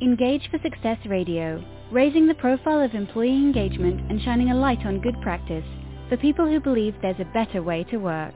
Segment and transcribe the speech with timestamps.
[0.00, 5.00] Engage for Success Radio, raising the profile of employee engagement and shining a light on
[5.00, 5.64] good practice
[6.08, 8.34] for people who believe there's a better way to work.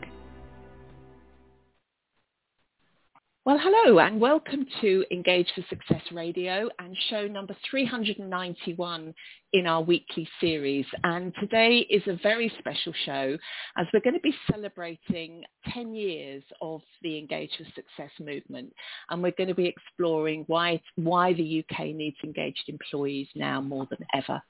[3.45, 9.13] Well, hello and welcome to Engage for Success Radio and show number 391
[9.53, 10.87] in our weekly series.
[11.03, 13.37] And today is a very special show
[13.77, 15.43] as we're going to be celebrating
[15.75, 18.73] 10 years of the Engage for Success movement.
[19.11, 23.89] And we're going to be exploring why, why the UK needs engaged employees now more
[23.91, 24.41] than ever.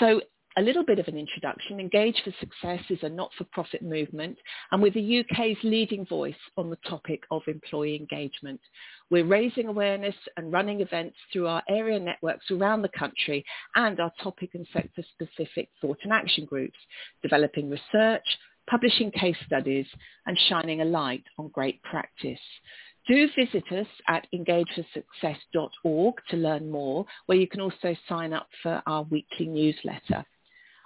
[0.00, 0.20] So
[0.56, 1.80] a little bit of an introduction.
[1.80, 4.36] Engage for Success is a not-for-profit movement
[4.70, 8.60] and we're the UK's leading voice on the topic of employee engagement.
[9.10, 13.44] We're raising awareness and running events through our area networks around the country
[13.76, 16.78] and our topic and sector specific thought and action groups,
[17.22, 18.26] developing research,
[18.68, 19.86] publishing case studies
[20.26, 22.38] and shining a light on great practice.
[23.08, 28.80] Do visit us at engageforsuccess.org to learn more, where you can also sign up for
[28.86, 30.24] our weekly newsletter.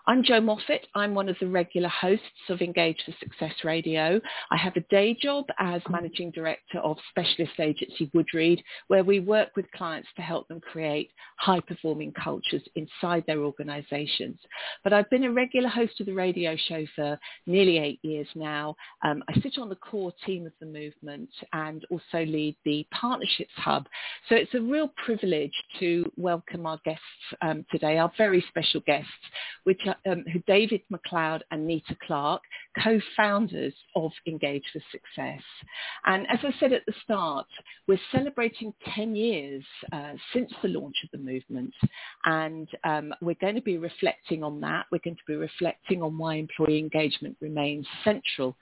[0.08, 0.82] I'm Jo Moffatt.
[0.94, 4.20] I'm one of the regular hosts of Engage for Success Radio.
[4.52, 9.56] I have a day job as Managing Director of Specialist Agency Woodreed, where we work
[9.56, 14.38] with clients to help them create high-performing cultures inside their organisations.
[14.84, 18.76] But I've been a regular host of the radio show for nearly eight years now.
[19.04, 23.50] Um, I sit on the core team of the movement and also lead the Partnerships
[23.56, 23.88] Hub.
[24.28, 27.02] So it's a real privilege to welcome our guests
[27.42, 29.10] um, today, our very special guests,
[29.64, 32.42] which are um, who David MacLeod and Nita Clarke,
[32.83, 35.42] co-founders of Engage for Success.
[36.05, 37.47] And as I said at the start,
[37.86, 41.75] we're celebrating 10 years uh, since the launch of the movement.
[42.25, 44.86] And um, we're going to be reflecting on that.
[44.91, 48.56] We're going to be reflecting on why employee engagement remains central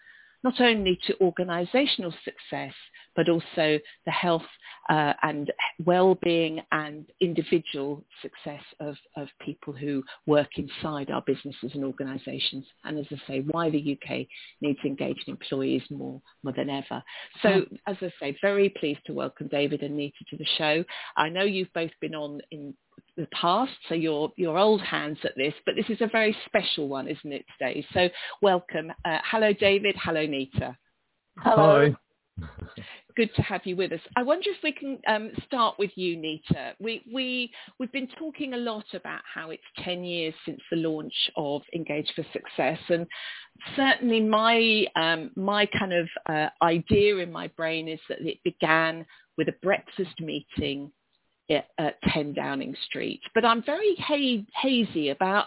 [0.45, 2.75] not only to organisational success,
[3.17, 4.43] but also the health
[4.91, 5.53] uh, and
[5.85, 12.67] well-being and individual success of, of people who work inside our businesses and organisations.
[12.85, 14.27] And as I say, why the UK
[14.61, 17.03] needs engaged employees more, more than ever.
[17.43, 17.79] So mm.
[17.87, 20.85] as I say, very pleased to welcome David and Nita to the show.
[21.17, 22.75] I know you've both been on in
[23.17, 26.89] the past, so you're, you're old hands at this, but this is a very special
[26.89, 27.87] one, isn't it, today?
[27.93, 28.09] So
[28.43, 28.93] welcome.
[29.05, 29.97] Uh, hello, David.
[29.99, 30.77] Hello, Nita.
[31.39, 31.91] Hello.
[31.91, 32.47] Hi.
[33.17, 34.01] Good to have you with us.
[34.17, 36.73] I wonder if we can um, start with you, Nita.
[36.81, 41.15] We, we, we've been talking a lot about how it's 10 years since the launch
[41.37, 42.81] of Engage for Success.
[42.89, 43.07] And
[43.77, 49.07] certainly my, um, my kind of uh, idea in my brain is that it began
[49.39, 50.91] with a breakfast meeting
[51.51, 53.21] at 10 Downing Street.
[53.35, 55.47] But I'm very ha- hazy about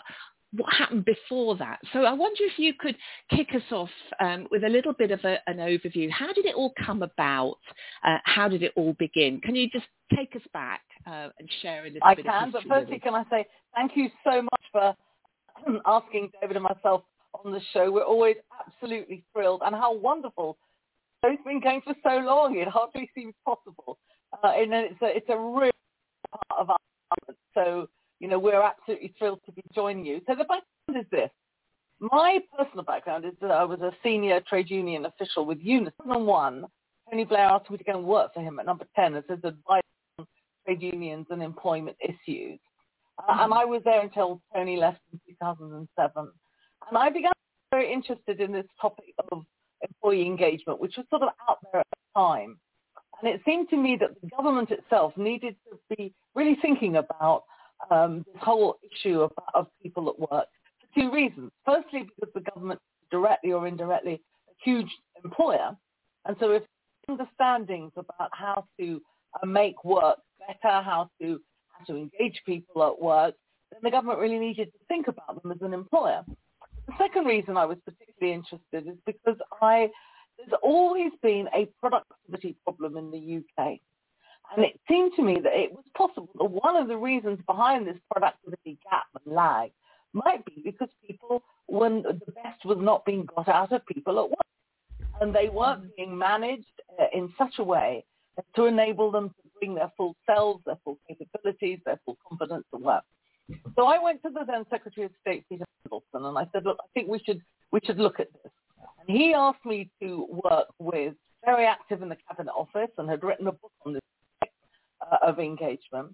[0.54, 1.80] what happened before that.
[1.92, 2.96] So I wonder if you could
[3.30, 6.10] kick us off um, with a little bit of a, an overview.
[6.10, 7.58] How did it all come about?
[8.04, 9.42] Uh, how did it all begin?
[9.42, 9.86] Can you just
[10.16, 13.00] take us back uh, and share a little I bit I can, of but firstly,
[13.00, 14.96] can I say thank you so much for
[15.86, 17.04] asking David and myself
[17.46, 17.92] on the show.
[17.92, 18.36] We're always
[18.68, 20.58] absolutely thrilled, and how wonderful.
[21.24, 23.98] It's been going for so long; it hardly seems possible.
[24.44, 25.72] Uh, and it's a it's a real
[26.50, 26.78] part of our
[27.54, 27.88] so
[28.20, 30.22] you know we're absolutely thrilled to be joining you.
[30.28, 30.64] So the background
[30.96, 31.30] is this.
[32.00, 35.94] My personal background is that I was a senior trade union official with Unison.
[36.04, 36.66] 2001,
[37.10, 39.40] Tony Blair asked me to go and work for him at Number 10 as his
[39.44, 39.82] advisor
[40.20, 40.28] on
[40.66, 42.60] trade unions and employment issues.
[43.18, 46.32] Uh, and I was there until Tony left in 2007.
[46.88, 47.32] And I began
[47.72, 49.44] very interested in this topic of
[49.82, 52.60] employee engagement, which was sort of out there at the time.
[53.22, 57.44] And it seemed to me that the government itself needed to be really thinking about
[57.90, 60.48] um, this whole issue of, of people at work
[60.80, 61.52] for two reasons.
[61.66, 64.90] Firstly, because the government is directly or indirectly a huge
[65.24, 65.76] employer.
[66.26, 66.64] And so if
[67.10, 69.02] understandings about how to
[69.42, 71.40] uh, make work better, how to,
[71.70, 73.34] how to engage people at work,
[73.72, 76.24] then the government really needed to think about them as an employer.
[76.88, 79.90] The second reason I was particularly interested is because I
[80.38, 83.80] there's always been a productivity problem in the UK.
[84.56, 87.86] And it seemed to me that it was possible that one of the reasons behind
[87.86, 89.72] this productivity gap and lag
[90.14, 94.30] might be because people, when the best was not being got out of people at
[94.30, 94.38] work.
[95.20, 95.96] And they weren't mm.
[95.98, 96.66] being managed
[97.00, 98.06] uh, in such a way
[98.56, 102.80] to enable them to bring their full selves, their full capabilities, their full confidence to
[102.80, 103.04] work.
[103.76, 106.78] So I went to the then Secretary of State, Peter Mandelson, and I said, look,
[106.80, 107.42] I think we should,
[107.72, 108.52] we should look at this.
[109.00, 111.14] And he asked me to work with,
[111.46, 114.02] very active in the Cabinet Office and had written a book on this
[115.02, 116.14] uh, of engagement.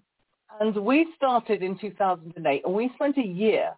[0.60, 3.70] And we started in 2008 and we spent a year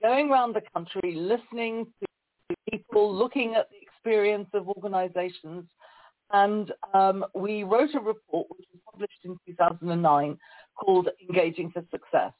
[0.00, 5.64] going around the country listening to people, looking at the experience of organizations.
[6.32, 10.38] And um, we wrote a report which was published in 2009
[10.74, 12.32] called Engaging for Success.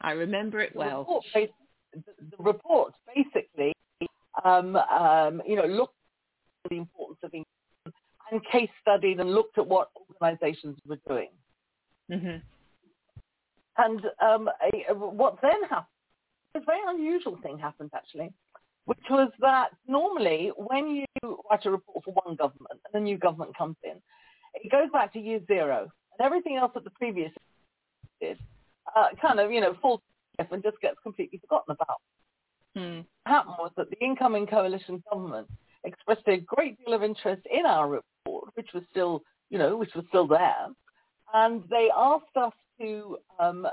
[0.00, 1.22] I remember it well.
[1.34, 1.50] The report,
[1.94, 3.71] the report basically,
[4.44, 5.94] um, um, you know, looked
[6.64, 7.96] at the importance of engagement
[8.30, 11.28] and case studied and looked at what organizations were doing.
[12.10, 12.38] Mm-hmm.
[13.78, 14.48] And um,
[14.88, 15.86] a, what then happened,
[16.54, 18.30] a very unusual thing happened actually,
[18.84, 21.06] which was that normally when you
[21.50, 23.96] write a report for one government and a new government comes in,
[24.54, 27.32] it goes back to year zero, and everything else that the previous
[28.20, 28.38] did
[28.94, 30.00] uh, kind of, you know, falls
[30.38, 32.00] and just gets completely forgotten about.
[32.76, 33.00] Hmm.
[33.26, 35.48] Happened was that the incoming coalition government
[35.84, 39.94] expressed a great deal of interest in our report, which was still, you know, which
[39.94, 40.68] was still there,
[41.34, 43.66] and they asked us to um,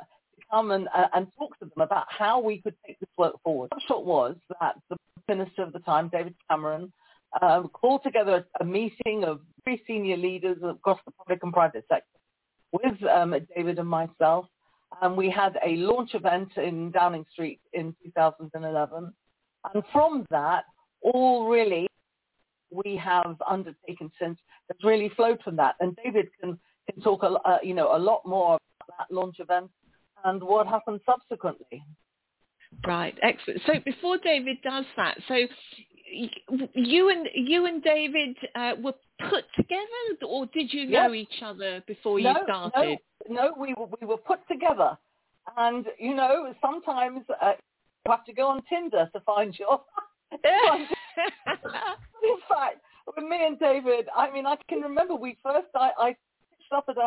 [0.52, 3.70] come and, uh, and talk to them about how we could take this work forward.
[3.72, 4.98] The short was that the
[5.28, 6.92] minister of the time, David Cameron,
[7.42, 11.86] um, called together a, a meeting of very senior leaders across the public and private
[11.90, 12.20] sector
[12.72, 14.46] with um, David and myself.
[15.02, 19.14] And we had a launch event in Downing Street in 2011.
[19.74, 20.66] And from that,
[21.02, 21.88] all really
[22.72, 24.38] we have undertaken since
[24.70, 25.76] has really flowed from that.
[25.80, 26.60] And David can,
[26.92, 29.70] can talk, a, uh, you know, a lot more about that launch event
[30.26, 31.84] and what happened subsequently.
[32.86, 33.62] Right, excellent.
[33.66, 35.36] So before David does that, so
[36.74, 38.94] you and you and David uh, were
[39.30, 41.28] put together, or did you know yes.
[41.28, 43.00] each other before no, you started?
[43.30, 44.98] No, no, we were we were put together,
[45.58, 47.54] and you know sometimes uh,
[48.06, 49.82] you have to go on Tinder to find your.
[50.32, 50.40] in
[52.48, 56.16] fact, with me and David, I mean, I can remember we first I, I
[56.72, 56.98] up at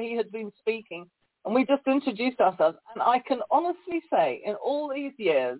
[0.00, 1.06] he had been speaking,
[1.44, 2.78] and we just introduced ourselves.
[2.94, 5.58] And I can honestly say, in all these years,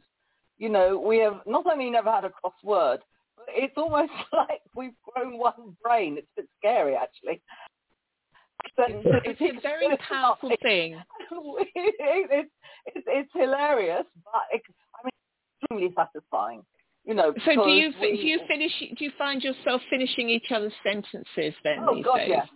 [0.58, 2.98] you know, we have not only never had a crossword,
[3.36, 6.18] but it's almost like we've grown one brain.
[6.18, 7.40] It's a bit scary, actually.
[8.76, 11.00] It's, it's a very powerful thing.
[11.30, 12.50] it's,
[12.86, 14.62] it's, it's hilarious, but it,
[14.94, 15.12] I mean,
[15.62, 16.62] extremely satisfying.
[17.04, 18.72] You know, so do you we, do you finish?
[18.80, 21.78] Do you find yourself finishing each other's sentences then?
[21.88, 22.28] Oh these God, days?
[22.28, 22.48] yes,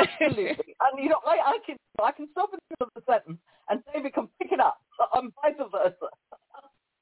[0.00, 0.74] absolutely.
[0.80, 3.38] and you know, I, I can I can stop in the middle of the sentence
[3.68, 4.78] and David can pick it up,
[5.14, 6.10] and vice versa.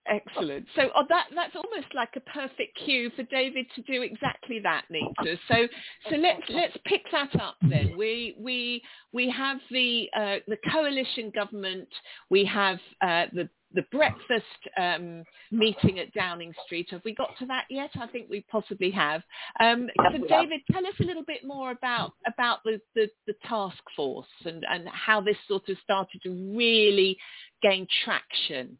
[0.06, 0.66] Excellent.
[0.76, 4.84] So oh, that that's almost like a perfect cue for David to do exactly that,
[4.90, 5.38] Nita.
[5.48, 5.66] So
[6.10, 7.94] so let's let's pick that up then.
[7.96, 11.88] We we we have the uh, the coalition government.
[12.28, 14.44] We have uh, the the breakfast
[14.76, 16.88] um, meeting at Downing Street.
[16.90, 17.90] Have we got to that yet?
[18.00, 19.22] I think we possibly have.
[19.58, 23.82] Um, so David, tell us a little bit more about about the, the, the task
[23.96, 27.16] force and, and how this sort of started to really
[27.62, 28.78] gain traction.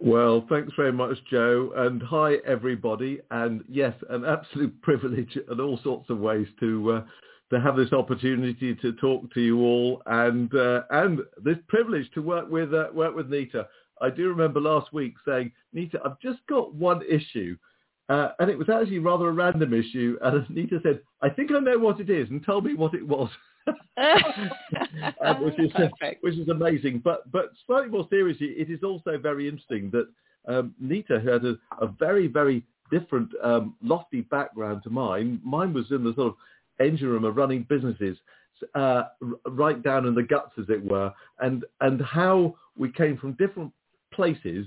[0.00, 3.20] Well, thanks very much, Jo, and hi everybody.
[3.30, 7.04] And yes, an absolute privilege in all sorts of ways to uh,
[7.50, 12.22] to have this opportunity to talk to you all, and uh, and this privilege to
[12.22, 13.66] work with uh, work with Nita.
[14.00, 17.56] I do remember last week saying, Nita, I've just got one issue.
[18.08, 20.18] Uh, and it was actually rather a random issue.
[20.22, 23.06] And Nita said, I think I know what it is and told me what it
[23.06, 23.30] was.
[23.96, 25.88] uh, which, is, uh,
[26.20, 27.00] which is amazing.
[27.02, 30.08] But, but slightly more seriously, it is also very interesting that
[30.46, 35.40] um, Nita had a, a, very, very different um, lofty background to mine.
[35.42, 36.34] Mine was in the sort of
[36.84, 38.18] engine room of running businesses
[38.74, 39.04] uh,
[39.46, 43.72] right down in the guts, as it were, and, and how we came from different
[44.12, 44.66] places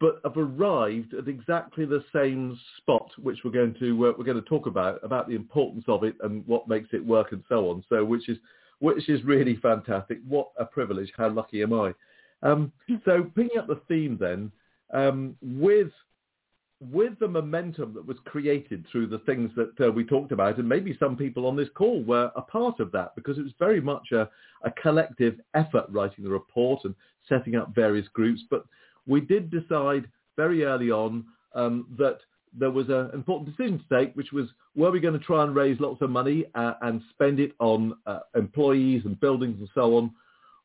[0.00, 4.42] but have arrived at exactly the same spot, which we're going to uh, we're going
[4.42, 7.70] to talk about about the importance of it and what makes it work and so
[7.70, 7.84] on.
[7.88, 8.38] So, which is
[8.78, 10.18] which is really fantastic.
[10.26, 11.12] What a privilege!
[11.16, 11.92] How lucky am I?
[12.42, 12.72] Um,
[13.04, 14.50] so, picking up the theme then
[14.94, 15.90] um, with
[16.80, 20.68] with the momentum that was created through the things that uh, we talked about, and
[20.68, 23.80] maybe some people on this call were a part of that because it was very
[23.80, 24.28] much a,
[24.64, 26.94] a collective effort writing the report and
[27.28, 28.42] setting up various groups.
[28.50, 28.64] But
[29.06, 32.18] we did decide very early on um, that
[32.58, 35.54] there was an important decision to take, which was were we going to try and
[35.54, 39.96] raise lots of money uh, and spend it on uh, employees and buildings and so
[39.96, 40.10] on,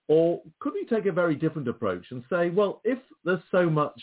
[0.07, 3.99] or could we take a very different approach and say, well, if there's so much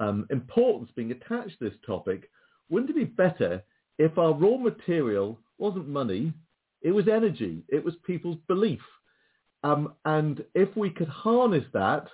[0.00, 2.28] um, importance being attached to this topic,
[2.68, 3.62] wouldn't it be better
[3.98, 6.32] if our raw material wasn't money,
[6.82, 8.80] it was energy, it was people's belief.
[9.62, 12.08] Um, and if we could harness that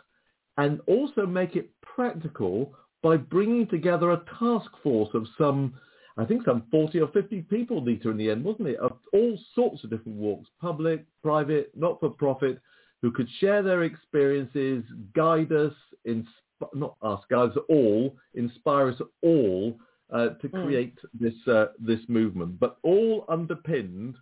[0.61, 5.75] and also make it practical by bringing together a task force of some,
[6.17, 8.77] I think some 40 or 50 people, Nita, in the end, wasn't it?
[8.77, 12.61] Of all sorts of different walks, public, private, not-for-profit,
[13.03, 15.73] who could share their experiences, guide us,
[16.07, 19.79] insp- not us, guide us all, inspire us all
[20.13, 20.65] uh, to Mm.
[20.65, 24.15] create this uh, this movement, but all underpinned,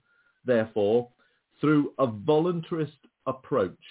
[0.45, 1.09] therefore,
[1.61, 3.85] through a voluntarist approach.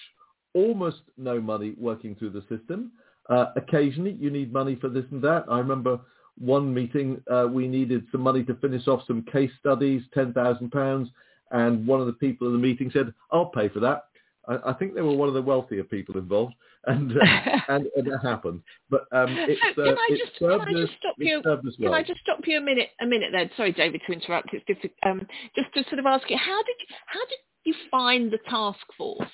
[0.58, 2.92] Almost no money working through the system.
[3.28, 5.44] Uh, occasionally, you need money for this and that.
[5.48, 6.00] I remember
[6.38, 11.10] one meeting, uh, we needed some money to finish off some case studies, £10,000,
[11.50, 14.06] and one of the people in the meeting said, I'll pay for that.
[14.48, 16.54] I, I think they were one of the wealthier people involved,
[16.86, 17.24] and uh,
[17.68, 18.62] and, and it happened.
[18.90, 21.42] But um, it's, so can uh, I just, can I just stop you?
[21.44, 21.62] Well.
[21.78, 22.88] Can I just stop you a minute?
[23.00, 23.50] A minute there.
[23.56, 24.52] Sorry, David, to interrupt.
[24.52, 27.38] It's just to, um, just to sort of ask you, how did you, how did
[27.64, 29.28] you find the task force?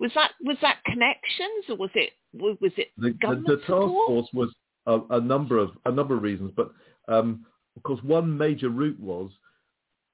[0.00, 3.92] Was that was that connections or was it was it the, government the, the task
[4.06, 4.48] force was
[4.86, 6.72] a, a, number of a number of reasons, but
[7.08, 7.44] um,
[7.76, 9.30] of course one major route was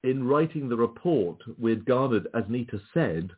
[0.03, 1.37] in writing the report.
[1.57, 3.31] We had garnered, as Nita said,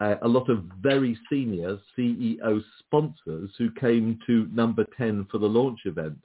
[0.00, 5.46] uh, a lot of very senior CEO sponsors who came to number 10 for the
[5.46, 6.18] launch event.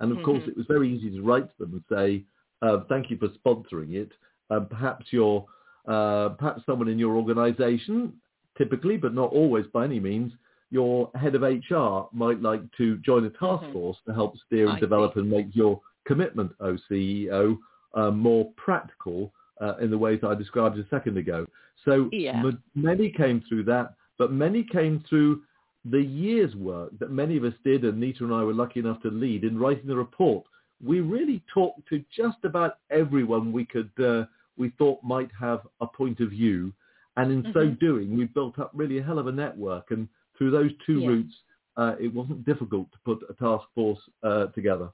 [0.00, 0.24] And of mm-hmm.
[0.24, 2.24] course, it was very easy to write to them and say,
[2.62, 4.10] uh, thank you for sponsoring it.
[4.50, 5.44] Um, perhaps you're,
[5.86, 8.14] uh, perhaps someone in your organization,
[8.58, 10.32] typically, but not always by any means,
[10.70, 13.72] your head of HR might like to join a task mm-hmm.
[13.72, 15.20] force to help steer and I develop see.
[15.20, 17.58] and make your commitment, O CEO,
[17.94, 21.46] uh, more practical uh, in the ways I described a second ago.
[21.84, 22.38] So yeah.
[22.38, 25.42] m- many came through that, but many came through
[25.84, 29.00] the year's work that many of us did, and Nita and I were lucky enough
[29.02, 30.44] to lead in writing the report.
[30.84, 34.24] We really talked to just about everyone we could, uh,
[34.56, 36.72] we thought might have a point of view,
[37.18, 37.52] and in mm-hmm.
[37.52, 39.90] so doing, we built up really a hell of a network.
[39.90, 41.08] And through those two yeah.
[41.08, 41.34] routes,
[41.76, 44.90] uh, it wasn't difficult to put a task force uh, together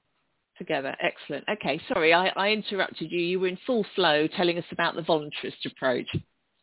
[0.57, 0.95] together.
[1.01, 1.43] Excellent.
[1.49, 3.19] Okay, sorry, I, I, interrupted you.
[3.19, 6.07] You were in full flow telling us about the voluntarist approach.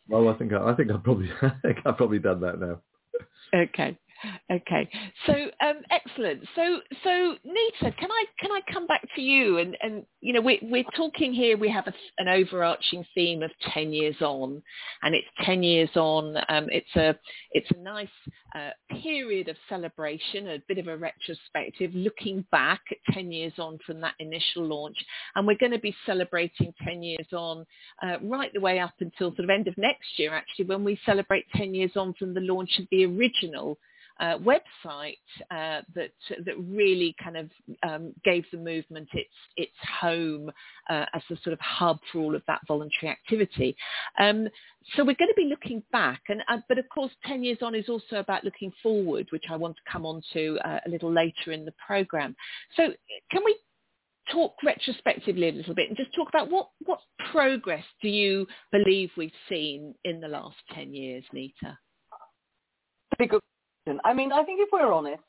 [0.09, 2.81] Well, I think I, I think I've probably I think I've probably done that now.
[3.55, 3.99] Okay.
[4.51, 4.89] Okay,
[5.27, 6.43] so um, excellent.
[6.55, 9.59] So, so Nita, can I can I come back to you?
[9.59, 11.57] And, and you know, we're we're talking here.
[11.57, 14.63] We have a, an overarching theme of ten years on,
[15.03, 16.37] and it's ten years on.
[16.49, 17.19] Um, it's a
[17.53, 18.09] it's a nice
[18.55, 18.71] uh,
[19.03, 24.01] period of celebration, a bit of a retrospective, looking back at ten years on from
[24.03, 24.99] that initial launch,
[25.35, 27.65] and we're going to be celebrating ten years on
[28.03, 30.99] uh, right the way up until sort of end of next year, actually, when we
[31.05, 33.79] celebrate ten years on from the launch of the original
[34.23, 35.19] uh, website
[35.51, 36.13] uh, that
[36.47, 37.51] that really kind of
[37.83, 40.49] um, gave the movement its its home
[40.89, 43.77] uh, as a sort of hub for all of that voluntary activity.
[44.21, 44.49] Um,
[44.95, 47.75] so we're going to be looking back, and uh, but of course, ten years on
[47.75, 51.13] is also about looking forward, which I want to come on to uh, a little
[51.13, 52.37] later in the program.
[52.77, 52.93] So
[53.33, 53.57] can we
[54.31, 57.01] talk retrospectively a little bit and just talk about what, what
[57.33, 61.77] progress do you believe we've seen in the last 10 years, Nita?
[63.19, 63.41] Very good
[64.05, 65.23] I mean, I think if we're honest,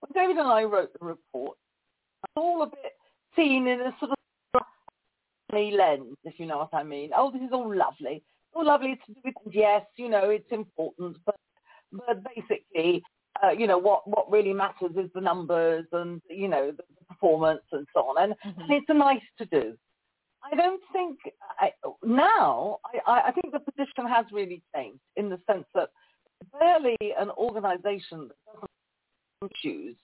[0.00, 1.56] when David and I wrote the report,
[2.24, 2.92] it's all a bit
[3.36, 4.16] seen in a sort of
[5.52, 7.10] lens, if you know what I mean.
[7.16, 8.22] Oh, this is all lovely.
[8.22, 11.36] It's all lovely to do with, yes, you know, it's important, but
[11.92, 13.02] but basically,
[13.42, 17.04] uh, you know, what, what really matters is the numbers and, you know, the, the
[17.08, 18.22] performance and so on.
[18.22, 18.60] And, mm-hmm.
[18.60, 19.76] and it's a nice to do.
[20.44, 21.18] I don't think
[21.58, 21.72] I,
[22.04, 25.88] now, I, I think the position has really changed in the sense that
[26.58, 29.96] barely an organization that doesn't choose,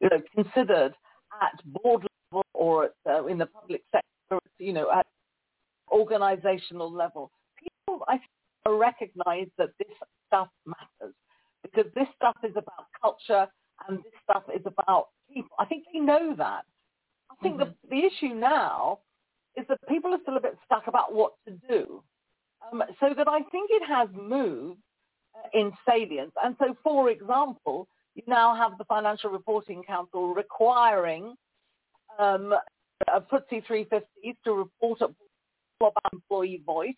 [0.00, 0.94] you know, considered
[1.42, 5.06] at board level or at, uh, in the public sector, you know, at
[5.90, 7.30] organizational level.
[7.58, 8.30] People, I think,
[8.66, 9.88] recognize that this
[10.26, 11.14] stuff matters
[11.62, 13.46] because this stuff is about culture
[13.88, 15.50] and this stuff is about people.
[15.58, 16.64] I think they know that.
[17.30, 17.70] I think mm-hmm.
[17.88, 19.00] the, the issue now
[19.56, 22.02] is that people are still a bit stuck about what to do.
[22.70, 24.80] Um, so that I think it has moved
[25.54, 26.32] in salience.
[26.42, 31.36] And so, for example, you now have the Financial Reporting Council requiring
[32.18, 32.54] um,
[33.08, 35.00] FTSE 350s to report
[35.80, 36.94] about employee voice.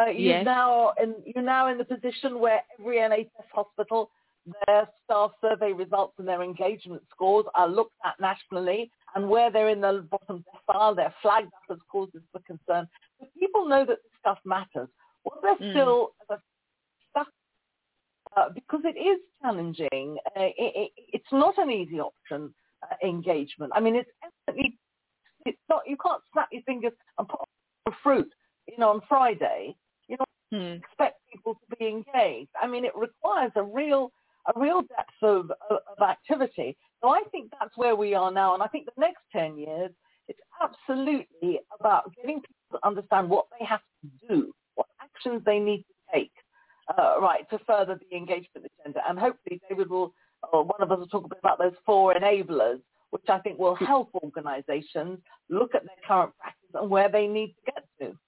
[0.00, 0.44] Uh, you're yes.
[0.44, 4.10] now in you're now in the position where every NHS hospital,
[4.66, 9.70] their staff survey results and their engagement scores are looked at nationally, and where they're
[9.70, 12.86] in the bottom decile, they're flagged up as causes for concern.
[13.20, 14.88] So people know that this stuff matters.
[15.22, 15.72] What they're mm.
[15.72, 16.12] still
[18.36, 20.16] uh, because it is challenging.
[20.36, 23.72] Uh, it, it, it's not an easy option, uh, engagement.
[23.74, 24.10] I mean, it's
[24.46, 24.78] definitely,
[25.46, 27.40] it's not, you can't snap your fingers and put
[27.86, 28.30] a fruit,
[28.66, 29.76] you know, on Friday.
[30.08, 30.24] You know,
[30.58, 30.78] hmm.
[30.78, 32.50] expect people to be engaged.
[32.60, 34.10] I mean, it requires a real,
[34.54, 36.76] a real depth of, of, of activity.
[37.02, 38.54] So I think that's where we are now.
[38.54, 39.90] And I think the next 10 years,
[40.26, 45.58] it's absolutely about getting people to understand what they have to do, what actions they
[45.58, 45.94] need to
[46.98, 49.00] uh, right, to further the engagement agenda.
[49.08, 50.12] And hopefully David will,
[50.52, 53.58] or one of us will talk a bit about those four enablers, which I think
[53.58, 58.18] will help organisations look at their current practice and where they need to get to.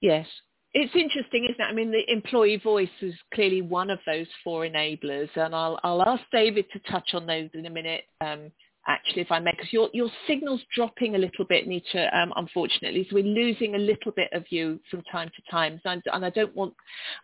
[0.00, 0.26] Yes.
[0.74, 1.64] it's interesting, isn't it?
[1.64, 6.02] I mean, the employee voice is clearly one of those four enablers, and I'll I'll
[6.02, 8.04] ask David to touch on those in a minute.
[8.20, 8.50] Um,
[8.86, 13.06] actually, if I may, because your your signal's dropping a little bit, Nita, um, unfortunately,
[13.08, 16.30] so we're losing a little bit of you from time to time, so and I
[16.30, 16.74] don't want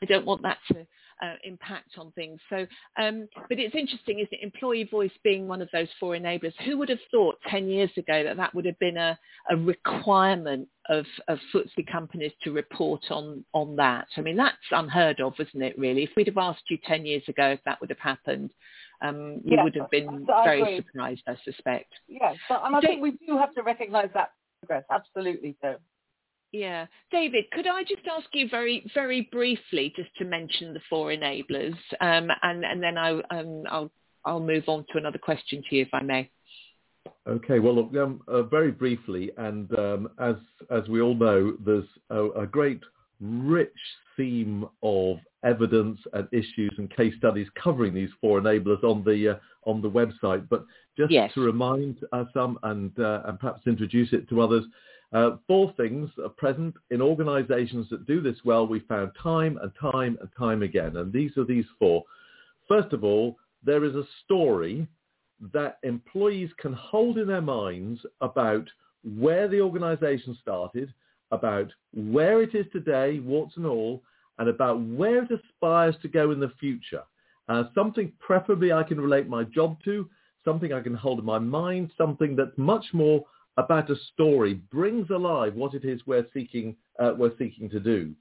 [0.02, 0.86] I don't want that to
[1.22, 2.40] uh, impact on things.
[2.48, 2.66] So,
[3.00, 4.42] um, but it's interesting, isn't it?
[4.42, 6.52] Employee voice being one of those four enablers.
[6.64, 9.18] Who would have thought 10 years ago that that would have been a,
[9.50, 14.06] a requirement of, of FTSE companies to report on, on that?
[14.16, 16.04] I mean, that's unheard of, isn't it, really?
[16.04, 18.50] If we'd have asked you 10 years ago if that would have happened,
[19.00, 20.76] um, you yes, would have been very agree.
[20.76, 21.92] surprised, I suspect.
[22.08, 25.76] Yes, but, and I think we do have to recognise that progress, absolutely so.
[26.52, 26.86] Yeah.
[27.10, 31.76] David, could I just ask you very, very briefly just to mention the four enablers,
[32.00, 33.90] um, and, and then I, um, I'll,
[34.24, 36.30] I'll move on to another question to you, if I may.
[37.26, 37.58] Okay.
[37.58, 40.36] Well, look, um, uh, very briefly, and um, as
[40.70, 42.80] as we all know, there's a, a, great,
[43.20, 43.68] rich
[44.16, 49.38] theme of evidence and issues and case studies covering these four enablers on the uh,
[49.64, 50.48] on the website.
[50.48, 50.64] But
[50.96, 51.32] just yes.
[51.34, 54.64] to remind uh, some and uh, and perhaps introduce it to others,
[55.12, 58.66] uh, four things are present in organizations that do this well.
[58.66, 60.96] We found time and time and time again.
[60.96, 62.04] And these are these four.
[62.66, 64.86] First of all, there is a story
[65.52, 68.68] that employees can hold in their minds about
[69.18, 70.92] where the organization started,
[71.30, 74.02] about where it is today, warts and all,
[74.38, 77.02] and about where it aspires to go in the future.
[77.48, 80.08] Uh, something preferably I can relate my job to,
[80.44, 83.24] something I can hold in my mind, something that's much more
[83.58, 88.14] about a story brings alive what it is we're seeking, uh, we're seeking to do.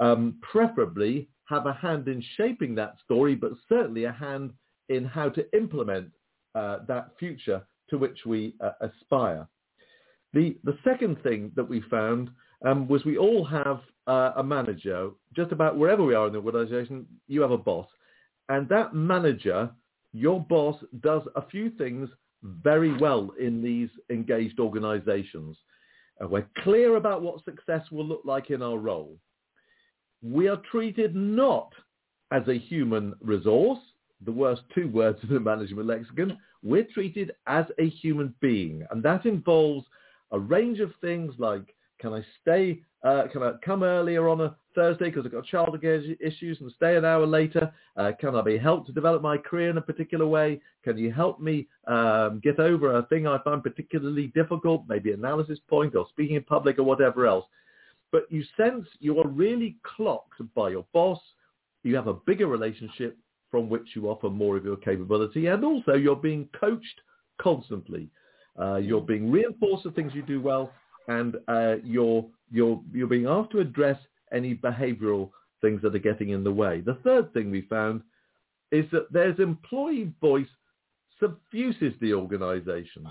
[0.00, 4.52] Um, preferably have a hand in shaping that story, but certainly a hand
[4.88, 6.10] in how to implement
[6.54, 9.48] uh, that future to which we uh, aspire.
[10.32, 12.30] The, the second thing that we found
[12.64, 16.38] um, was we all have uh, a manager, just about wherever we are in the
[16.38, 17.86] organization, you have a boss.
[18.48, 19.70] And that manager,
[20.12, 22.08] your boss, does a few things
[22.42, 25.56] very well in these engaged organizations.
[26.22, 29.16] Uh, we're clear about what success will look like in our role.
[30.22, 31.72] We are treated not
[32.30, 33.78] as a human resource,
[34.24, 36.36] the worst two words in the management lexicon.
[36.62, 38.84] We're treated as a human being.
[38.90, 39.86] And that involves
[40.32, 44.56] a range of things like, can I stay, uh, can I come earlier on a
[44.74, 47.72] Thursday because I've got childcare issues and stay an hour later?
[47.96, 50.60] Uh, can I be helped to develop my career in a particular way?
[50.84, 55.58] Can you help me um, get over a thing I find particularly difficult, maybe analysis
[55.68, 57.46] point or speaking in public or whatever else?
[58.10, 61.20] But you sense you are really clocked by your boss.
[61.82, 63.18] You have a bigger relationship
[63.50, 65.46] from which you offer more of your capability.
[65.46, 67.00] And also you're being coached
[67.40, 68.08] constantly.
[68.58, 70.72] Uh, you're being reinforced of things you do well
[71.08, 73.98] and uh, you're, you're, you're being asked to address
[74.32, 76.80] any behavioral things that are getting in the way.
[76.80, 78.02] The third thing we found
[78.70, 80.46] is that there's employee voice
[81.18, 83.08] suffuses the organization,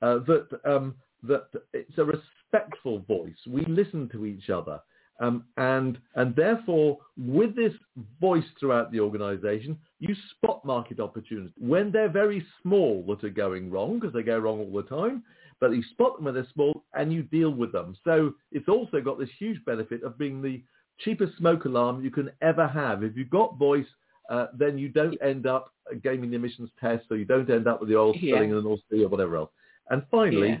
[0.00, 3.36] uh, that, um, that it's a respectful voice.
[3.46, 4.80] We listen to each other.
[5.20, 7.74] Um, and, and therefore, with this
[8.22, 13.70] voice throughout the organization, you spot market opportunities when they're very small that are going
[13.70, 15.22] wrong, because they go wrong all the time,
[15.60, 17.96] but you spot them when they're small and you deal with them.
[18.04, 20.62] So it's also got this huge benefit of being the
[20.98, 23.02] cheapest smoke alarm you can ever have.
[23.02, 23.86] If you've got voice,
[24.30, 27.80] uh, then you don't end up gaming the emissions test, or you don't end up
[27.80, 28.44] with the oil spilling yeah.
[28.44, 29.50] in the North Sea or whatever else.
[29.90, 30.58] And finally, yeah.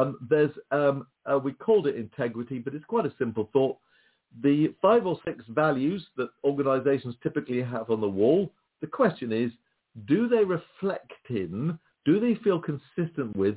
[0.00, 3.78] um, there's um, uh, we called it integrity, but it's quite a simple thought.
[4.42, 9.50] The five or six values that organizations typically have on the wall, the question is,
[10.06, 13.56] do they reflect in, do they feel consistent with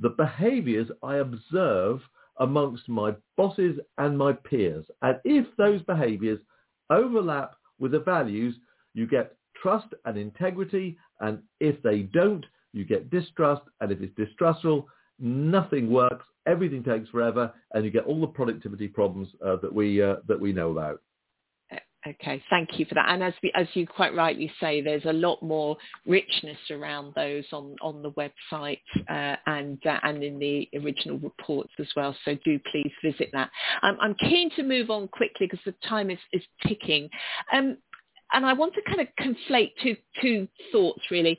[0.00, 2.00] the behaviors I observe
[2.38, 4.86] amongst my bosses and my peers.
[5.02, 6.40] And if those behaviors
[6.88, 8.54] overlap with the values,
[8.94, 10.96] you get trust and integrity.
[11.20, 13.62] And if they don't, you get distrust.
[13.80, 16.24] And if it's distrustful, nothing works.
[16.46, 20.40] Everything takes forever, and you get all the productivity problems uh, that we uh, that
[20.40, 21.02] we know about.
[22.06, 23.10] Okay, thank you for that.
[23.10, 27.44] And as we, as you quite rightly say, there's a lot more richness around those
[27.52, 32.16] on, on the website uh, and uh, and in the original reports as well.
[32.24, 33.50] So do please visit that.
[33.82, 37.10] Um, I'm keen to move on quickly because the time is, is ticking.
[37.52, 37.76] Um,
[38.32, 41.38] and I want to kind of conflate two two thoughts really.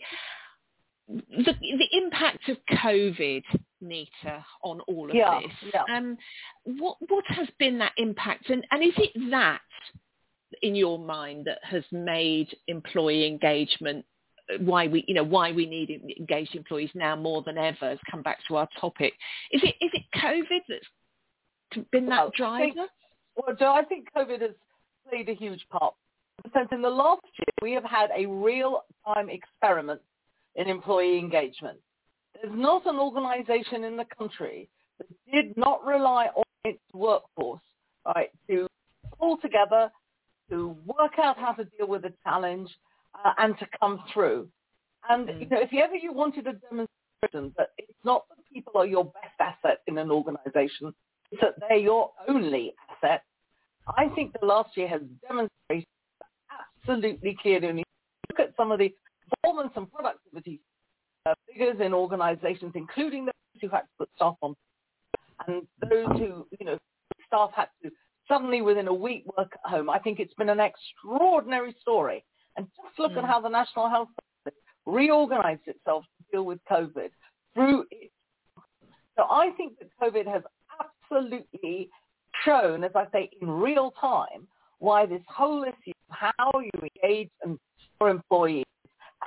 [1.09, 3.43] The, the impact of COVID,
[3.81, 5.71] Nita, on all of yeah, this.
[5.73, 5.97] Yeah.
[5.97, 6.17] Um,
[6.63, 9.59] what what has been that impact, and and is it that
[10.61, 14.05] in your mind that has made employee engagement
[14.59, 18.21] why we you know why we need engaged employees now more than ever has come
[18.21, 19.13] back to our topic
[19.51, 22.87] is it is it covid that's been that well, driver
[23.35, 24.51] Well, Jo, I think COVID has
[25.09, 25.93] played a huge part.
[26.53, 30.01] Since in the last year, we have had a real-time experiment
[30.55, 31.79] in employee engagement.
[32.33, 37.61] There's not an organization in the country that did not rely on its workforce
[38.05, 38.67] right, to
[39.19, 39.91] pull together,
[40.51, 42.69] to work out how to deal with a challenge,
[43.15, 44.47] uh, and to come through.
[45.09, 45.39] And mm.
[45.41, 49.05] you know, if ever you wanted a demonstration that it's not that people are your
[49.05, 50.93] best asset in an organization,
[51.31, 53.23] it's that they're your only asset.
[53.97, 55.87] I think the last year has demonstrated
[56.83, 57.67] absolutely clearly.
[57.67, 57.83] When you
[58.29, 58.93] look at some of the
[59.29, 60.61] performance and productivity
[61.25, 64.55] uh, figures in organizations, including those who had to put staff on,
[65.47, 66.77] and those who, you know,
[67.27, 67.91] staff had to
[68.31, 69.89] suddenly within a week work at home.
[69.89, 72.23] I think it's been an extraordinary story.
[72.55, 73.17] And just look mm.
[73.17, 74.07] at how the National Health
[74.45, 77.09] Service reorganized itself to deal with COVID
[77.53, 78.11] through it.
[79.17, 80.43] So I think that COVID has
[80.79, 81.89] absolutely
[82.45, 84.47] shown, as I say, in real time,
[84.79, 87.59] why this whole issue of how you engage and
[87.99, 88.65] your employees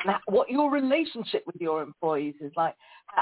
[0.05, 2.75] and what your relationship with your employees is like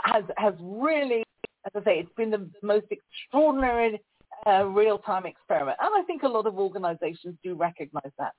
[0.05, 1.23] has has really,
[1.67, 4.01] as I say, it's been the most extraordinary
[4.47, 5.79] uh, real-time experiment.
[5.81, 8.33] And I think a lot of organizations do recognize that.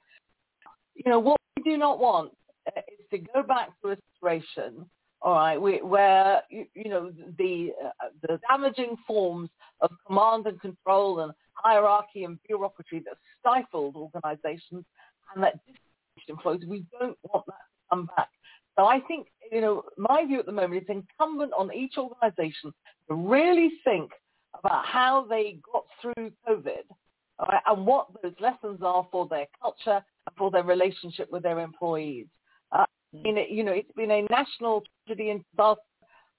[0.95, 2.31] You know, what we do not want
[2.67, 4.85] uh, is to go back to a situation,
[5.21, 9.49] all right, where, you, know, the, uh, the damaging forms
[9.81, 14.83] of command and control and hierarchy and bureaucracy that stifled organizations
[15.33, 15.59] and that
[16.27, 18.29] employees, we don't want that to come back.
[18.77, 22.73] So I think, you know, my view at the moment is incumbent on each organization
[23.07, 24.11] to really think
[24.57, 26.83] about how they got through COVID
[27.47, 31.59] right, and what those lessons are for their culture and for their relationship with their
[31.59, 32.27] employees.
[32.71, 35.81] Uh, you, know, you know, it's been a national tragedy and disaster,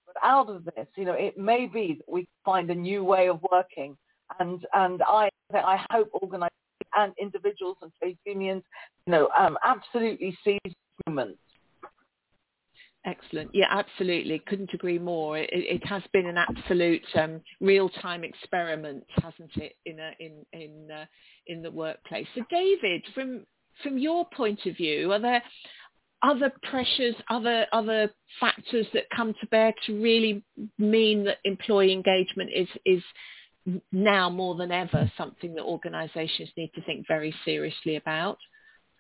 [0.07, 3.29] but out of this, you know, it may be that we find a new way
[3.29, 3.97] of working.
[4.41, 6.51] And, and I, I hope organizations
[6.97, 8.63] and individuals and trade unions,
[9.07, 10.75] you know, um, absolutely seize
[11.07, 11.37] movement
[13.07, 13.51] Excellent.
[13.53, 14.39] Yeah, absolutely.
[14.47, 15.37] Couldn't agree more.
[15.37, 20.91] It, it has been an absolute um, real-time experiment, hasn't it, in a, in in
[20.91, 21.05] uh,
[21.47, 22.27] in the workplace.
[22.35, 23.45] So, David, from
[23.83, 25.43] from your point of view, are there
[26.23, 30.43] other pressures, other other factors that come to bear to really
[30.79, 33.03] mean that employee engagement is is
[33.93, 38.39] now more than ever something that organisations need to think very seriously about?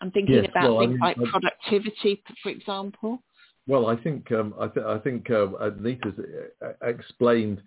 [0.02, 3.22] I'm thinking yes, about well, things I mean, like productivity, for example.
[3.66, 6.14] Well, I think um, I, th- I, think uh, Anita's
[6.62, 7.62] uh, explained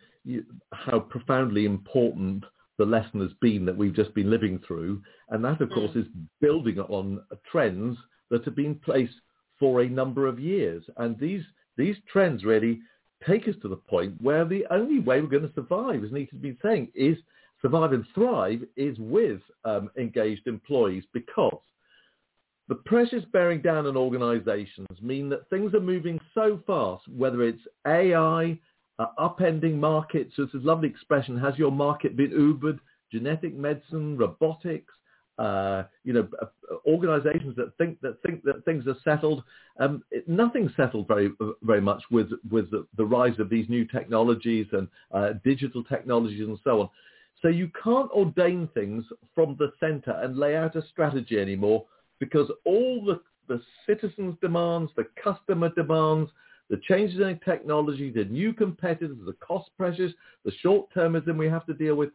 [0.71, 2.43] how profoundly important
[2.77, 6.01] the lesson has been that we've just been living through, and that, of course, mm.
[6.01, 6.07] is
[6.39, 7.97] building on trends
[8.29, 9.15] that have been placed
[9.59, 10.83] for a number of years.
[10.97, 11.43] And these
[11.77, 12.79] these trends really
[13.25, 16.39] take us to the point where the only way we're going to survive, as Anita's
[16.39, 17.17] been saying, is
[17.61, 21.59] survive and thrive is with um, engaged employees because
[22.67, 27.61] the pressures bearing down on organizations mean that things are moving so fast, whether it's
[27.85, 28.59] AI,
[28.99, 32.79] uh, upending markets, so it's a lovely expression, has your market been Ubered,
[33.11, 34.93] genetic medicine, robotics,
[35.37, 36.45] uh, you know, uh,
[36.87, 39.43] organizations that think that think that things are settled.
[39.79, 41.29] Um, it, nothing's settled very
[41.61, 46.47] very much with with the, the rise of these new technologies and uh, digital technologies
[46.47, 46.89] and so on.
[47.43, 49.03] So you can't ordain things
[49.35, 51.85] from the center and lay out a strategy anymore
[52.19, 56.29] because all the, the citizens' demands, the customer demands,
[56.69, 61.73] the changes in technology, the new competitors, the cost pressures, the short-termism we have to
[61.73, 62.09] deal with,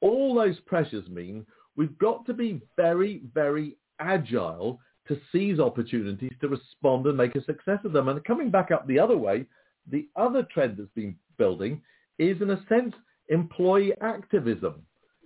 [0.00, 1.44] all those pressures mean
[1.76, 7.44] we've got to be very, very agile to seize opportunities to respond and make a
[7.44, 8.08] success of them.
[8.08, 9.46] And coming back up the other way,
[9.90, 11.82] the other trend that's been building
[12.18, 12.94] is, in a sense,
[13.28, 14.82] employee activism.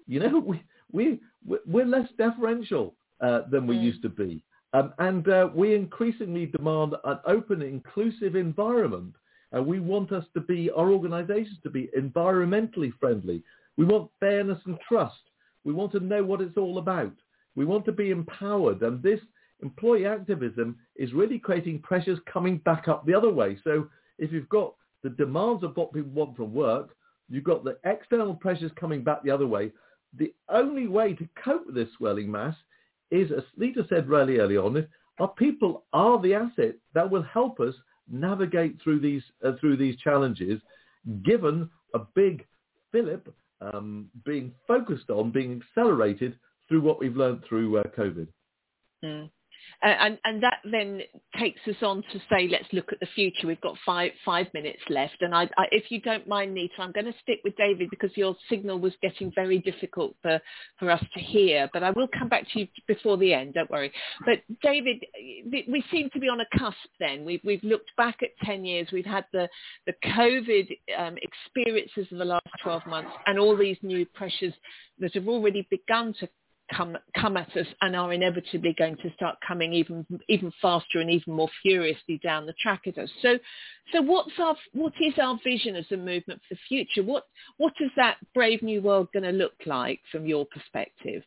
[0.07, 1.21] You know, we, we,
[1.67, 3.83] we're less deferential uh, than we mm.
[3.83, 4.43] used to be.
[4.73, 9.15] Um, and uh, we increasingly demand an open, inclusive environment.
[9.53, 13.43] And uh, we want us to be, our organizations to be environmentally friendly.
[13.77, 15.15] We want fairness and trust.
[15.65, 17.13] We want to know what it's all about.
[17.55, 18.83] We want to be empowered.
[18.83, 19.21] And this
[19.63, 23.59] employee activism is really creating pressures coming back up the other way.
[23.63, 24.75] So if you've got
[25.05, 26.97] the demands of what people want from work,
[27.29, 29.71] you've got the external pressures coming back the other way.
[30.19, 32.57] The only way to cope with this swelling mass
[33.15, 34.87] is, as Nita said really early on,
[35.19, 37.75] our people are the asset that will help us
[38.11, 40.61] navigate through these uh, through these challenges,
[41.25, 42.47] given a big
[42.93, 48.27] fillip um, being focused on, being accelerated through what we've learned through uh, COVID.
[49.05, 49.31] Mm.
[49.83, 51.03] And, and that then
[51.39, 53.47] takes us on to say, let's look at the future.
[53.47, 56.93] We've got five five minutes left, and I, I, if you don't mind, Nita, I'm
[56.93, 60.41] going to stick with David because your signal was getting very difficult for,
[60.79, 61.69] for us to hear.
[61.73, 63.55] But I will come back to you before the end.
[63.55, 63.93] Don't worry.
[64.25, 65.05] But David,
[65.69, 66.77] we seem to be on a cusp.
[67.01, 68.89] Then we've we've looked back at ten years.
[68.93, 69.49] We've had the
[69.87, 74.55] the COVID um, experiences of the last 12 months, and all these new pressures
[74.99, 76.29] that have already begun to
[76.73, 81.11] come come at us and are inevitably going to start coming even even faster and
[81.11, 83.11] even more furiously down the track at us.
[83.23, 83.39] So
[83.93, 87.03] so what's our what is our vision as a movement for the future?
[87.03, 87.25] What
[87.59, 91.23] what is that brave new world going to look like from your perspective?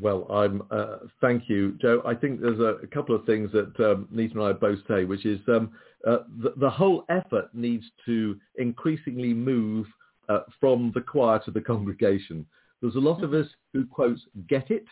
[0.00, 0.62] Well, I'm.
[0.70, 2.02] Uh, thank you, Jo.
[2.04, 5.04] I think there's a, a couple of things that um, Nita and I both say,
[5.04, 5.70] which is um,
[6.06, 9.86] uh, the, the, whole effort needs to increasingly move
[10.28, 12.44] uh, from the choir to the congregation.
[12.84, 14.84] There's a lot of us who, quote, get it,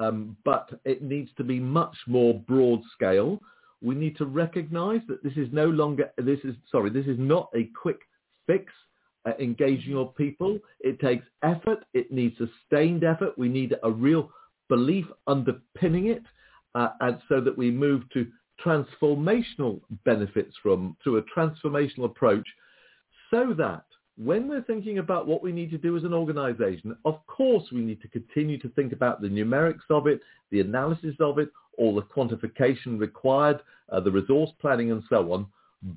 [0.00, 3.38] um, but it needs to be much more broad scale.
[3.80, 7.48] We need to recognize that this is no longer, this is, sorry, this is not
[7.54, 8.00] a quick
[8.48, 8.72] fix.
[9.26, 10.58] Uh, engaging your people.
[10.80, 11.84] It takes effort.
[11.94, 13.36] It needs sustained effort.
[13.36, 14.30] We need a real
[14.68, 16.22] belief underpinning it,
[16.76, 18.26] uh, and so that we move to
[18.64, 22.46] transformational benefits from, to a transformational approach,
[23.30, 23.84] so that
[24.16, 27.80] when we're thinking about what we need to do as an organization, of course we
[27.80, 31.94] need to continue to think about the numerics of it, the analysis of it, all
[31.94, 33.60] the quantification required,
[33.92, 35.46] uh, the resource planning and so on.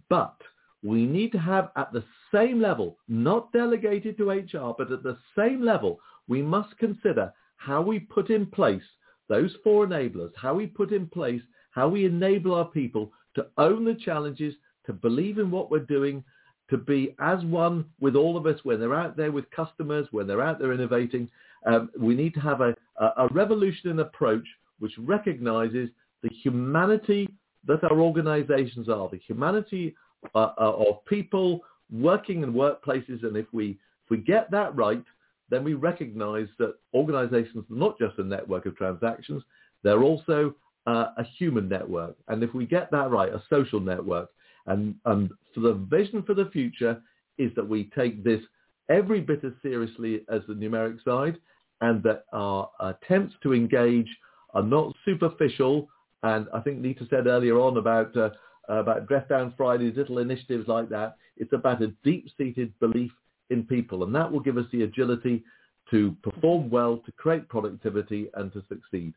[0.09, 0.35] But
[0.83, 2.03] we need to have at the
[2.33, 7.81] same level, not delegated to HR, but at the same level, we must consider how
[7.81, 8.83] we put in place
[9.29, 13.85] those four enablers, how we put in place, how we enable our people to own
[13.85, 14.55] the challenges,
[14.85, 16.23] to believe in what we're doing,
[16.69, 20.27] to be as one with all of us when they're out there with customers, when
[20.27, 21.29] they're out there innovating.
[21.65, 24.45] Um, we need to have a, a revolution in approach
[24.79, 25.89] which recognizes
[26.23, 27.27] the humanity
[27.65, 29.95] that our organizations are, the humanity
[30.35, 33.23] uh, uh, of people working in workplaces.
[33.23, 33.71] And if we,
[34.05, 35.03] if we get that right,
[35.49, 39.43] then we recognize that organizations are not just a network of transactions,
[39.83, 40.53] they're also
[40.87, 42.15] uh, a human network.
[42.27, 44.29] And if we get that right, a social network,
[44.69, 47.01] and, and for the vision for the future
[47.37, 48.41] is that we take this
[48.89, 51.37] every bit as seriously as the numeric side
[51.81, 54.07] and that our attempts to engage
[54.53, 55.87] are not superficial.
[56.23, 58.29] And I think Nita said earlier on about, uh,
[58.67, 61.15] about Dress Down Fridays, little initiatives like that.
[61.37, 63.11] It's about a deep-seated belief
[63.49, 64.03] in people.
[64.03, 65.43] And that will give us the agility
[65.91, 69.13] to perform well, to create productivity and to succeed.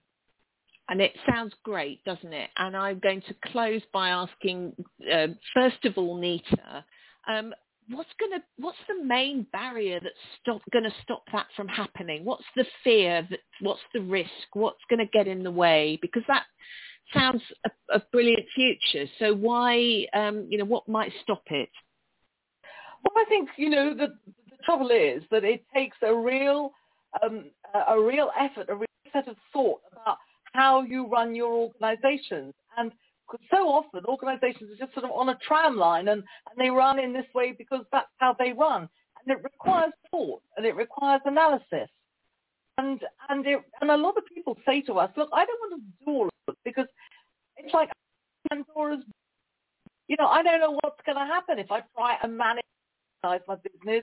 [0.88, 2.51] And it sounds great, doesn't it?
[2.57, 4.75] And I'm going to close by asking,
[5.11, 6.85] uh, first of all, Nita,
[7.29, 7.55] um,
[7.90, 12.25] what's going to, what's the main barrier that's stop, going to stop that from happening?
[12.25, 13.27] What's the fear?
[13.31, 14.29] That, what's the risk?
[14.55, 15.99] What's going to get in the way?
[16.03, 16.45] Because that
[17.14, 19.07] sounds a, a brilliant future.
[19.18, 21.71] So why, um, you know, what might stop it?
[23.05, 24.09] Well, I think you know the,
[24.51, 26.73] the trouble is that it takes a real,
[27.23, 27.47] um,
[27.88, 30.18] a real effort, a real set of thought about
[30.53, 32.55] how you run your organizations.
[32.77, 32.93] And
[33.51, 36.99] so often organizations are just sort of on a tram line and, and they run
[36.99, 38.88] in this way because that's how they run.
[39.25, 41.88] And it requires thought and it requires analysis.
[42.79, 45.83] And and it, and a lot of people say to us, look, I don't want
[45.83, 46.87] to do all of it because
[47.57, 47.91] it's like
[48.49, 49.05] Pandora's,
[50.09, 52.65] you know, I don't know what's going to happen if I try and manage
[53.23, 54.03] my business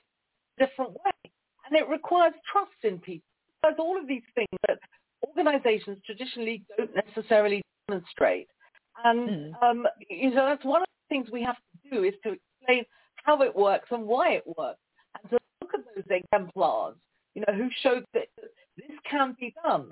[0.58, 1.30] a different way.
[1.66, 3.26] And it requires trust in people.
[3.48, 4.78] It There's all of these things that
[5.26, 8.48] organizations traditionally don't necessarily demonstrate.
[9.04, 9.62] And mm.
[9.62, 12.84] um, you know, that's one of the things we have to do is to explain
[13.24, 14.80] how it works and why it works,
[15.22, 16.96] and to look at those exemplars,
[17.34, 18.28] you know, who showed that
[18.76, 19.88] this can be done.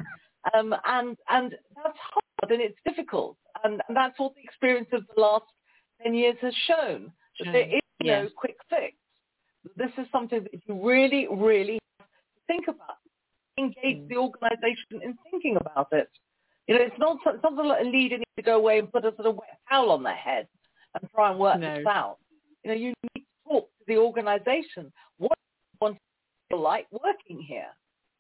[0.55, 5.03] Um, and and that's hard and it's difficult, and, and that's what the experience of
[5.15, 5.45] the last
[6.03, 7.13] ten years has shown.
[7.45, 8.25] That there is yes.
[8.25, 8.97] no quick fix.
[9.77, 12.97] This is something that you really, really have to think about
[13.59, 14.09] engage mm.
[14.09, 16.09] the organisation in thinking about it.
[16.67, 19.15] You know, it's not something like a leader needs to go away and put a
[19.17, 20.47] sort of wet towel on their head
[20.95, 21.77] and try and work no.
[21.77, 22.19] this out.
[22.63, 24.93] You know, you need to talk to the organisation.
[25.17, 25.99] What do you want
[26.51, 27.69] to like working here?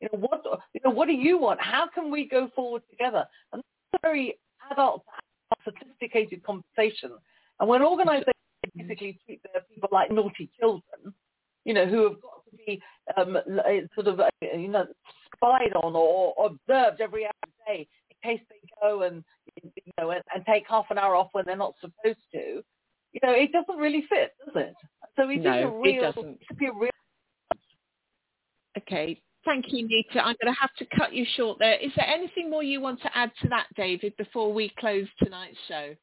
[0.01, 1.61] You know, what you know, what do you want?
[1.61, 3.27] How can we go forward together?
[3.53, 4.38] And that's a very
[4.70, 5.05] adult,
[5.64, 7.12] sophisticated conversation.
[7.61, 8.33] And when organisations
[8.77, 11.12] basically treat their people like naughty children,
[11.64, 12.80] you know, who have got be
[13.16, 13.38] um,
[13.94, 14.87] sort of, uh, you know,
[15.34, 19.24] spied on or, observed every other day in case they go and
[19.62, 22.62] you know and, and, take half an hour off when they're not supposed to.
[23.12, 24.74] You know, it doesn't really fit, does it?
[25.16, 26.38] So we no, a real, it doesn't.
[26.58, 26.90] Be a real
[28.76, 30.20] Okay, Thank you, Nita.
[30.20, 31.78] I'm going to have to cut you short there.
[31.78, 35.56] Is there anything more you want to add to that, David, before we close tonight's
[35.66, 35.94] show?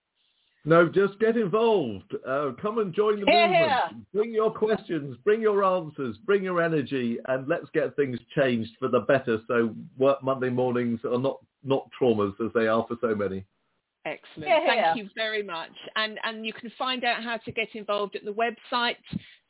[0.68, 2.16] No, just get involved.
[2.28, 3.72] Uh, come and join the Here, movement.
[3.72, 3.82] here.
[4.14, 8.88] Bring your questions, bring your answers, bring your energy, and let's get things changed for
[8.88, 9.40] the better.
[9.48, 13.46] So work Monday mornings are not not traumas as they are for so many.
[14.06, 14.50] Excellent.
[14.50, 14.96] Yeah, Thank yeah.
[14.96, 15.72] you very much.
[15.96, 18.98] And and you can find out how to get involved at the website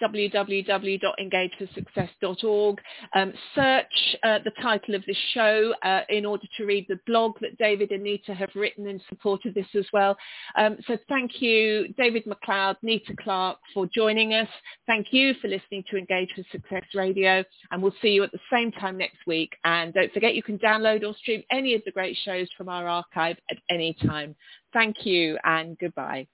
[0.02, 2.82] www.engageforsuccess.org.
[3.16, 7.40] Um, search uh, the title of this show uh, in order to read the blog
[7.42, 10.18] that David and Nita have written in support of this as well.
[10.58, 14.48] Um, so thank you, David MacLeod, Nita Clarke, for joining us.
[14.88, 18.40] Thank you for listening to Engage for Success Radio, and we'll see you at the
[18.52, 19.54] same time next week.
[19.64, 22.88] And don't forget, you can download or stream any of the great shows from our
[22.88, 24.36] archive at any time.
[24.74, 26.28] Thank you and goodbye.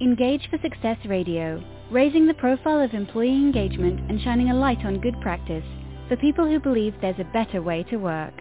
[0.00, 5.00] Engage for Success Radio, raising the profile of employee engagement and shining a light on
[5.00, 5.64] good practice
[6.08, 8.34] for people who believe there's a better way to work.